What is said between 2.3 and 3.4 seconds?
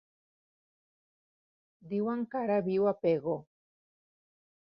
que ara viu a Pego.